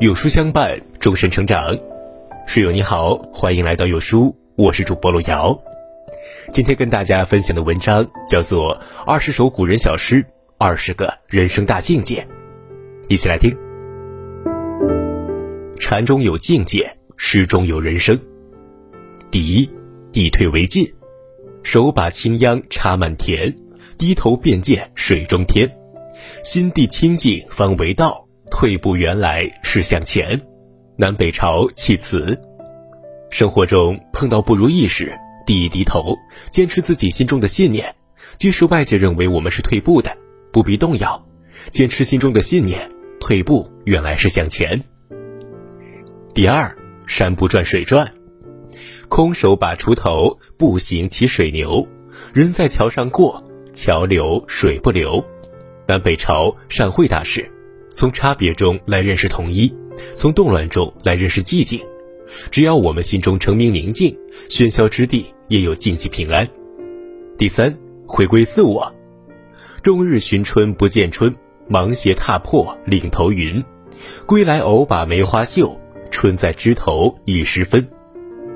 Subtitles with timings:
[0.00, 1.78] 有书相伴，终身成长。
[2.46, 5.54] 室友你好，欢迎来到有书，我是主播路遥。
[6.50, 8.74] 今天跟大家分享的文章叫做
[9.04, 10.24] 《二十首古人小诗，
[10.56, 12.22] 二十个人生大境界》，
[13.10, 13.54] 一起来听。
[15.78, 18.18] 禅中有境界，诗中有人生。
[19.30, 19.70] 第一，
[20.14, 20.90] 以退为进，
[21.62, 23.54] 手把青秧插满田，
[23.98, 25.70] 低头便见水中天。
[26.42, 28.26] 心地清净方为道。
[28.50, 30.38] 退步原来是向前，
[30.96, 32.38] 南北朝弃词。
[33.30, 36.16] 生活中碰到不如意时，低一低头，
[36.50, 37.94] 坚持自己心中的信念，
[38.36, 40.14] 即使外界认为我们是退步的，
[40.52, 41.24] 不必动摇，
[41.70, 44.82] 坚持心中的信念，退步原来是向前。
[46.34, 48.12] 第二，山不转水转，
[49.08, 51.86] 空手把锄头，步行骑水牛，
[52.34, 55.24] 人在桥上过，桥流水不流。
[55.86, 57.50] 南北朝善会大师。
[57.90, 59.72] 从差别中来认识统一，
[60.16, 61.80] 从动乱中来认识寂静。
[62.50, 64.16] 只要我们心中澄明宁静，
[64.48, 66.48] 喧嚣之地也有静寂平安。
[67.36, 68.94] 第三，回归自我。
[69.82, 71.34] 终日寻春不见春，
[71.68, 73.62] 忙鞋踏破岭头云。
[74.26, 75.78] 归来偶把梅花嗅，
[76.10, 77.86] 春在枝头已时分。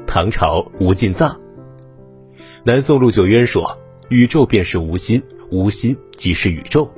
[0.06, 1.38] 唐朝吴进藏。
[2.62, 3.76] 南宋陆九渊说
[4.08, 6.88] ：“宇宙便是无心，无心即是宇宙。”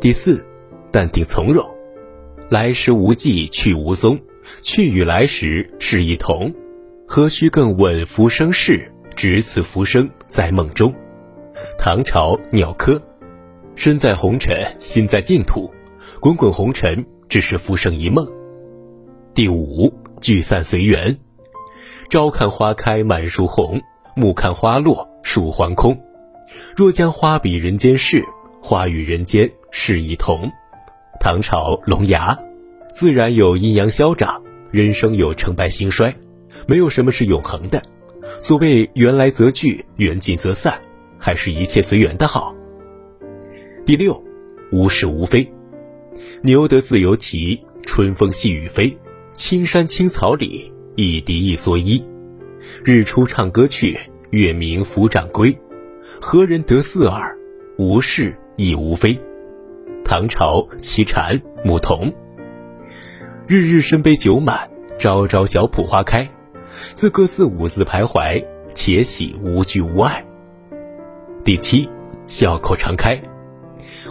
[0.00, 0.46] 第四。
[0.90, 1.64] 淡定从容，
[2.48, 4.18] 来时无迹去无踪，
[4.62, 6.52] 去与来时是一同，
[7.06, 8.90] 何须更问浮生事？
[9.16, 10.94] 只此浮生在梦中。
[11.76, 12.98] 唐朝鸟窠，
[13.74, 15.70] 身在红尘，心在净土，
[16.20, 18.26] 滚滚红尘只是浮生一梦。
[19.34, 21.18] 第五，聚散随缘，
[22.08, 23.80] 朝看花开满树红，
[24.16, 26.00] 暮看花落树还空。
[26.74, 28.24] 若将花比人间事，
[28.62, 30.50] 花与人间是一同。
[31.22, 32.36] 唐朝龙牙，
[32.94, 36.16] 自然有阴阳消长，人生有成败兴衰，
[36.66, 37.82] 没有什么是永恒的。
[38.38, 40.80] 所谓缘来则聚，缘尽则散，
[41.18, 42.54] 还是一切随缘的好。
[43.84, 44.24] 第六，
[44.72, 45.46] 无是无非，
[46.40, 48.96] 牛得自由骑，春风细雨飞，
[49.34, 52.02] 青山青草里，一笛一蓑衣。
[52.82, 53.98] 日出唱歌去，
[54.30, 55.54] 月明抚掌归。
[56.18, 57.36] 何人得似耳？
[57.76, 59.18] 无是亦无非。
[60.10, 62.12] 唐朝齐禅牧童，
[63.46, 66.28] 日日身杯酒满，朝朝小圃花开。
[66.72, 68.44] 自歌自舞自徘徊，
[68.74, 70.26] 且喜无拘无碍。
[71.44, 71.88] 第七，
[72.26, 73.22] 笑口常开。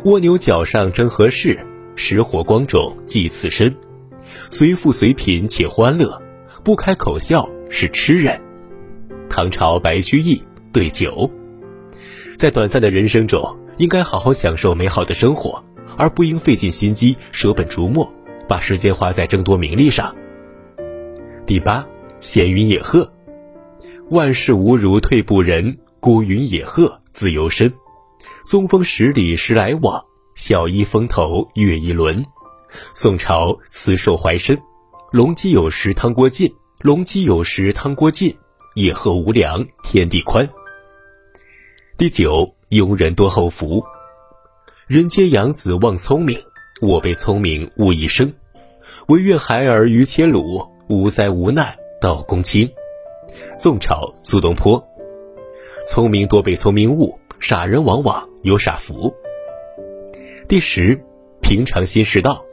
[0.06, 1.68] 蜗牛角上真合适？
[1.98, 3.76] 石火光中寄此身。
[4.50, 6.18] 随富随贫且欢乐，
[6.64, 8.40] 不开口笑是痴人。
[9.30, 11.30] 唐朝白居易对酒，
[12.38, 15.62] 在短暂的人生中，应该好好享受美好的生活。
[16.00, 18.10] 而不应费尽心机、舍本逐末，
[18.48, 20.16] 把时间花在争夺名利上。
[21.46, 21.86] 第八，
[22.20, 23.12] 闲云野鹤，
[24.10, 27.74] 万事无如退步人，孤云野鹤自由身。
[28.46, 30.02] 松风十里时来往，
[30.36, 32.26] 小衣风头月一轮。
[32.94, 34.58] 宋朝慈寿怀参，
[35.12, 36.50] 龙基有时汤锅尽，
[36.80, 38.34] 龙基有时汤锅尽，
[38.74, 40.48] 野鹤无粮天地宽。
[41.98, 43.84] 第九，庸人多后福。
[44.90, 46.36] 人皆养子望聪明，
[46.82, 48.34] 我辈聪明误一生。
[49.08, 52.68] 唯愿孩儿愚且鲁，无灾无难到公卿。
[53.56, 54.84] 宋朝苏东坡。
[55.86, 59.16] 聪明多被聪明误，傻人往往有傻福。
[60.48, 61.00] 第十，
[61.40, 62.44] 平常心是道。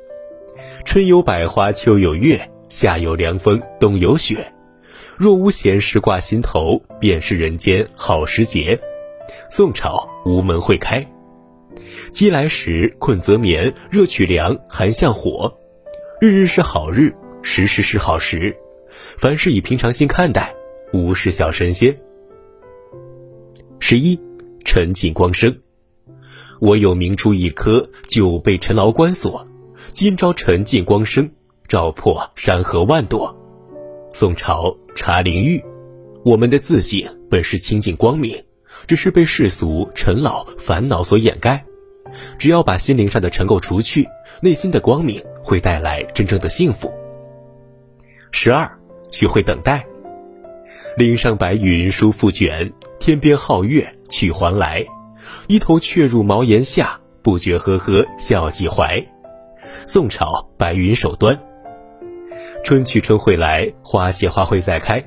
[0.84, 4.52] 春有百花，秋有月，夏有凉风，冬有雪。
[5.16, 8.78] 若无闲事挂心头，便是人间好时节。
[9.48, 11.02] 宋朝吴门会开。
[12.12, 15.58] 饥来时困则眠，热取凉寒向火。
[16.20, 18.56] 日日是好日，时时是好时。
[19.18, 20.54] 凡事以平常心看待，
[20.92, 22.00] 无事小神仙。
[23.78, 24.18] 十一，
[24.64, 25.54] 沉静光生。
[26.58, 29.46] 我有明珠一颗，久被尘劳关锁。
[29.92, 31.30] 今朝沉静光生，
[31.68, 33.38] 照破山河万朵。
[34.14, 35.62] 宋朝茶陵玉。
[36.24, 38.42] 我们的自信本是清净光明，
[38.86, 41.65] 只是被世俗尘劳烦恼所掩盖。
[42.38, 44.08] 只要把心灵上的尘垢除去，
[44.40, 46.92] 内心的光明会带来真正的幸福。
[48.32, 48.70] 十二，
[49.10, 49.84] 学会等待。
[50.96, 54.84] 岭上白云舒复卷，天边皓月去还来。
[55.46, 59.04] 一头雀入茅檐下，不觉呵呵笑几怀。
[59.86, 61.38] 宋朝白云守端。
[62.64, 65.04] 春去春会来，花谢花会再开。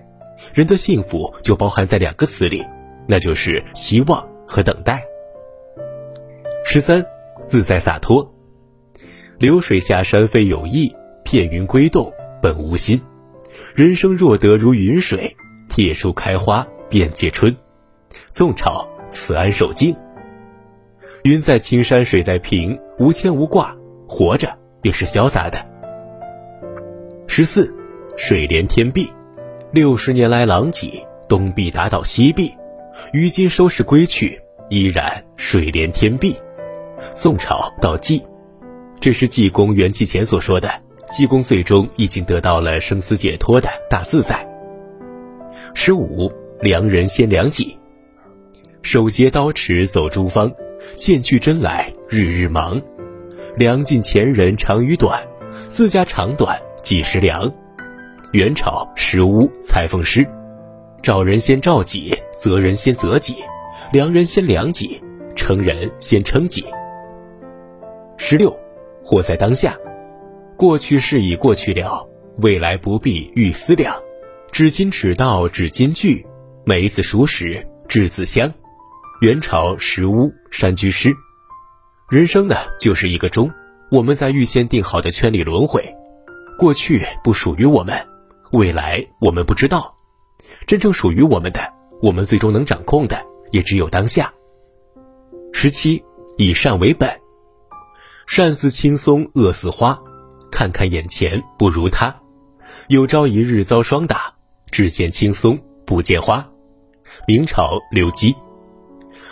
[0.54, 2.66] 人的幸福就包含在两个词里，
[3.08, 5.04] 那就是希望和等待。
[6.72, 7.04] 十三，
[7.48, 8.32] 自在洒脱。
[9.40, 12.14] 流水下山非有意，片云归动，
[12.44, 13.02] 本无心。
[13.74, 15.36] 人生若得如云水，
[15.68, 17.58] 铁树开花便结春。
[18.28, 19.96] 宋朝慈安守静。
[21.24, 23.76] 云在青山水在平，无牵无挂，
[24.08, 25.58] 活着便是潇洒的。
[27.26, 27.76] 十四，
[28.16, 29.12] 水连天碧，
[29.72, 32.54] 六十年来狼藉，东壁打倒西壁，
[33.12, 34.40] 于今收拾归去，
[34.70, 36.36] 依然水连天碧。
[37.14, 38.24] 宋朝到济，
[39.00, 40.70] 这是济公元气前所说的。
[41.12, 44.48] 济公最终已经得到了生死解脱的大自在。
[45.74, 46.32] 十五，
[46.62, 47.78] 良人先良己，
[48.84, 50.52] 手携刀持走诸方，
[50.96, 52.80] 线去针来日日忙，
[53.58, 55.20] 量尽前人长与短，
[55.68, 57.52] 自家长短几时量？
[58.32, 60.28] 元朝石屋裁缝师，
[61.02, 63.36] 找人先照己，责人先责己，
[63.92, 65.02] 量人先量己，
[65.36, 66.64] 称人先称己。
[68.22, 68.54] 十六，
[69.02, 69.76] 活在当下。
[70.58, 72.06] 过去事已过去了，
[72.40, 73.96] 未来不必欲思量。
[74.52, 76.28] 知今知道只今句，
[76.66, 78.54] 梅子熟时知子香。
[79.22, 81.16] 元朝石屋山居诗。
[82.10, 83.50] 人生呢，就是一个钟，
[83.90, 85.82] 我们在预先定好的圈里轮回。
[86.60, 88.06] 过去不属于我们，
[88.52, 89.96] 未来我们不知道。
[90.68, 91.62] 真正属于我们的，
[92.02, 94.32] 我们最终能掌控的，也只有当下。
[95.54, 96.04] 十七，
[96.38, 97.10] 以善为本。
[98.30, 100.00] 善似青松，恶似花。
[100.52, 102.16] 看看眼前不如他，
[102.88, 104.32] 有朝一日遭霜打，
[104.70, 106.48] 只见青松不见花。
[107.28, 108.36] 明朝刘基。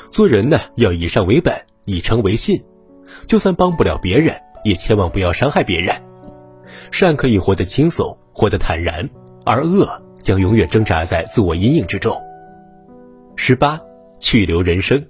[0.10, 1.56] 做人呢要以善为本，
[1.86, 2.60] 以诚为信，
[3.28, 5.96] 就算帮不了别人，也千万不要伤害别人。
[6.90, 9.08] 善可以活得轻松，活得坦然，
[9.46, 9.88] 而恶
[10.24, 12.20] 将永远挣扎在自我阴影之中。
[13.36, 13.80] 十八，
[14.20, 15.06] 去留人生。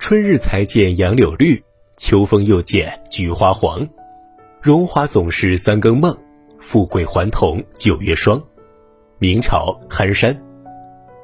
[0.00, 1.62] 春日才见杨柳绿，
[1.98, 3.86] 秋风又见菊花黄。
[4.62, 6.16] 荣华总是三更梦，
[6.58, 8.42] 富贵还同九月霜。
[9.18, 10.40] 明朝寒山，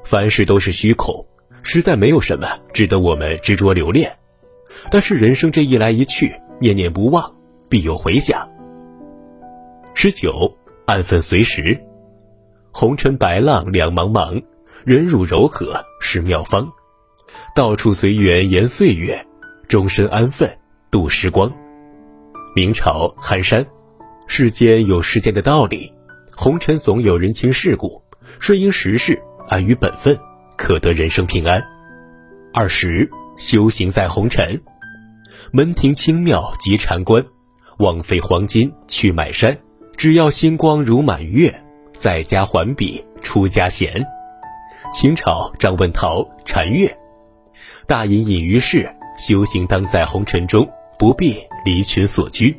[0.03, 1.25] 凡事都是虚空，
[1.63, 4.15] 实在没有什么值得我们执着留恋。
[4.91, 7.35] 但是人生这一来一去，念念不忘，
[7.69, 8.47] 必有回响。
[9.93, 10.53] 十九，
[10.85, 11.81] 安分随时。
[12.71, 14.43] 红尘白浪两茫茫，
[14.83, 16.69] 忍辱柔和是妙方。
[17.55, 19.25] 到处随缘言岁月，
[19.69, 20.57] 终身安分
[20.91, 21.51] 度时光。
[22.55, 23.65] 明朝寒山，
[24.27, 25.93] 世间有世间的道理，
[26.35, 28.01] 红尘总有人情世故，
[28.39, 30.17] 顺应时势，安于本分，
[30.57, 31.61] 可得人生平安。
[32.53, 34.61] 二十，修行在红尘，
[35.51, 37.25] 门庭清妙即禅关，
[37.79, 39.57] 枉费黄金去买山，
[39.97, 41.53] 只要星光如满月，
[41.93, 44.05] 在家还比出家闲。
[44.93, 46.97] 清朝张问陶禅月，
[47.85, 50.67] 大隐隐于市，修行当在红尘中。
[50.97, 51.35] 不必
[51.65, 52.55] 离群所居，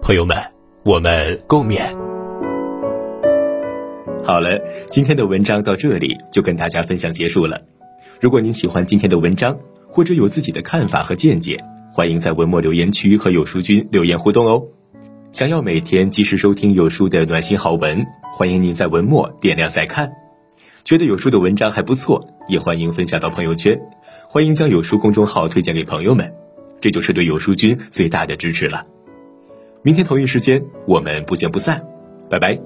[0.00, 0.38] 朋友们，
[0.84, 1.82] 我们共勉。
[4.24, 4.58] 好了，
[4.90, 7.60] 今天的文章到这里就跟大家分享结束了。
[8.22, 11.62] 如果您喜欢今天的文章，或者有自己的看法和见解，
[11.92, 14.64] 欢迎在文末留言区和有书君留言互动哦。
[15.30, 18.02] 想要每天及时收听有书的暖心好文，
[18.32, 20.10] 欢迎您在文末点亮再看。
[20.84, 23.78] 觉得有书的文章还不错，也欢迎分享到朋友圈，
[24.30, 26.34] 欢迎将有书公众号推荐给朋友们
[26.82, 28.86] 这就是对有书君最大的支持了。
[29.80, 31.82] 明天同一时间我们不见不散
[32.28, 32.60] 拜拜。